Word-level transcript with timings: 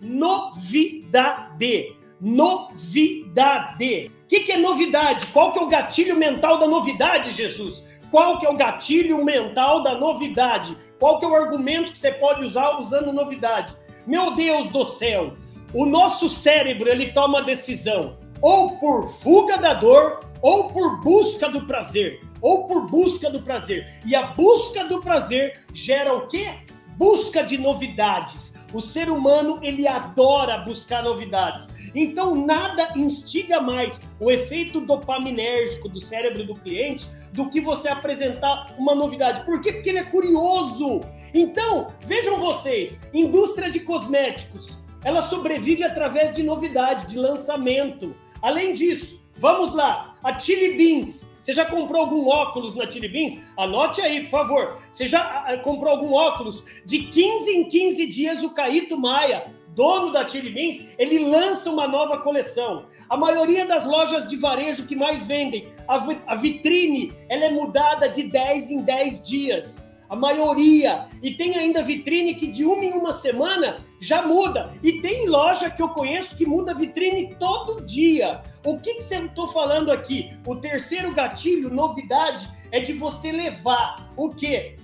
novidade. 0.00 1.96
Novidade. 2.20 4.10
O 4.24 4.28
que, 4.28 4.40
que 4.40 4.52
é 4.52 4.56
novidade? 4.56 5.26
Qual 5.26 5.52
que 5.52 5.58
é 5.58 5.62
o 5.62 5.68
gatilho 5.68 6.16
mental 6.16 6.58
da 6.58 6.68
novidade, 6.68 7.32
Jesus? 7.32 7.82
Qual 8.10 8.38
que 8.38 8.46
é 8.46 8.50
o 8.50 8.56
gatilho 8.56 9.24
mental 9.24 9.82
da 9.82 9.94
novidade? 9.98 10.76
Qual 10.98 11.18
que 11.18 11.24
é 11.24 11.28
o 11.28 11.34
argumento 11.34 11.92
que 11.92 11.98
você 11.98 12.12
pode 12.12 12.44
usar 12.44 12.78
usando 12.78 13.12
novidade? 13.12 13.74
Meu 14.06 14.34
Deus 14.34 14.68
do 14.68 14.84
céu, 14.84 15.34
o 15.72 15.86
nosso 15.86 16.28
cérebro 16.28 16.88
ele 16.88 17.12
toma 17.12 17.42
decisão 17.42 18.16
ou 18.40 18.78
por 18.78 19.06
fuga 19.06 19.58
da 19.58 19.74
dor 19.74 20.20
ou 20.42 20.68
por 20.68 21.00
busca 21.02 21.48
do 21.48 21.66
prazer, 21.66 22.22
ou 22.40 22.66
por 22.66 22.88
busca 22.88 23.30
do 23.30 23.42
prazer. 23.42 24.00
E 24.04 24.14
a 24.14 24.28
busca 24.28 24.84
do 24.84 25.00
prazer 25.00 25.60
gera 25.72 26.14
o 26.14 26.26
quê? 26.26 26.54
Busca 26.96 27.42
de 27.42 27.58
novidades. 27.58 28.54
O 28.72 28.80
ser 28.80 29.10
humano, 29.10 29.58
ele 29.62 29.88
adora 29.88 30.58
buscar 30.58 31.02
novidades. 31.02 31.68
Então, 31.94 32.34
nada 32.34 32.92
instiga 32.96 33.60
mais 33.60 34.00
o 34.20 34.30
efeito 34.30 34.80
dopaminérgico 34.80 35.88
do 35.88 36.00
cérebro 36.00 36.46
do 36.46 36.54
cliente 36.54 37.06
do 37.32 37.48
que 37.48 37.60
você 37.60 37.88
apresentar 37.88 38.74
uma 38.78 38.94
novidade. 38.94 39.44
Por 39.44 39.60
quê? 39.60 39.72
Porque 39.72 39.88
ele 39.88 39.98
é 39.98 40.04
curioso. 40.04 41.00
Então, 41.34 41.92
vejam 42.04 42.38
vocês, 42.38 43.08
indústria 43.12 43.70
de 43.70 43.80
cosméticos, 43.80 44.78
ela 45.04 45.22
sobrevive 45.22 45.82
através 45.82 46.34
de 46.34 46.42
novidade, 46.42 47.06
de 47.06 47.18
lançamento. 47.18 48.14
Além 48.42 48.72
disso, 48.72 49.20
vamos 49.40 49.74
lá, 49.74 50.14
a 50.22 50.38
Chili 50.38 50.74
Beans. 50.74 51.28
Você 51.40 51.54
já 51.54 51.64
comprou 51.64 52.02
algum 52.02 52.28
óculos 52.28 52.74
na 52.74 52.88
Chili 52.88 53.08
Beans? 53.08 53.40
Anote 53.56 54.02
aí, 54.02 54.24
por 54.24 54.30
favor. 54.30 54.78
Você 54.92 55.08
já 55.08 55.44
ah, 55.46 55.56
comprou 55.56 55.90
algum 55.90 56.12
óculos? 56.12 56.62
De 56.84 56.98
15 57.04 57.50
em 57.50 57.64
15 57.66 58.06
dias, 58.06 58.42
o 58.42 58.50
Caíto 58.50 58.98
Maia, 58.98 59.50
dono 59.74 60.12
da 60.12 60.28
Chili 60.28 60.50
Beans, 60.50 60.82
ele 60.98 61.18
lança 61.18 61.70
uma 61.70 61.88
nova 61.88 62.18
coleção. 62.18 62.84
A 63.08 63.16
maioria 63.16 63.64
das 63.64 63.86
lojas 63.86 64.28
de 64.28 64.36
varejo 64.36 64.86
que 64.86 64.94
mais 64.94 65.26
vendem, 65.26 65.68
a 65.88 66.34
vitrine, 66.36 67.12
ela 67.28 67.46
é 67.46 67.50
mudada 67.50 68.08
de 68.08 68.24
10 68.24 68.70
em 68.70 68.82
10 68.82 69.22
dias 69.22 69.89
a 70.10 70.16
maioria. 70.16 71.06
E 71.22 71.30
tem 71.30 71.56
ainda 71.56 71.84
vitrine 71.84 72.34
que 72.34 72.48
de 72.48 72.64
uma 72.64 72.84
em 72.84 72.92
uma 72.92 73.12
semana 73.12 73.78
já 74.00 74.20
muda. 74.20 74.70
E 74.82 75.00
tem 75.00 75.28
loja 75.28 75.70
que 75.70 75.80
eu 75.80 75.88
conheço 75.90 76.36
que 76.36 76.44
muda 76.44 76.74
vitrine 76.74 77.36
todo 77.38 77.80
dia. 77.80 78.42
O 78.64 78.76
que, 78.76 78.94
que 78.94 79.02
você 79.02 79.18
estou 79.18 79.46
falando 79.46 79.92
aqui? 79.92 80.36
O 80.44 80.56
terceiro 80.56 81.14
gatilho, 81.14 81.70
novidade, 81.70 82.50
é 82.72 82.80
de 82.80 82.92
você 82.92 83.30
levar 83.30 84.10
o 84.16 84.30
quê? 84.30 84.76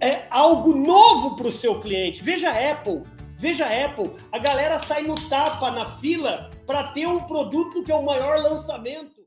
É 0.00 0.24
algo 0.28 0.76
novo 0.76 1.34
para 1.34 1.48
o 1.48 1.52
seu 1.52 1.80
cliente. 1.80 2.22
Veja 2.22 2.50
a 2.50 2.72
Apple. 2.72 3.00
Veja 3.38 3.64
a 3.64 3.86
Apple. 3.86 4.10
A 4.30 4.38
galera 4.38 4.78
sai 4.78 5.02
no 5.02 5.14
tapa 5.14 5.70
na 5.70 5.86
fila 5.86 6.50
para 6.66 6.88
ter 6.88 7.06
um 7.06 7.20
produto 7.20 7.82
que 7.82 7.90
é 7.90 7.94
o 7.94 8.04
maior 8.04 8.38
lançamento. 8.38 9.23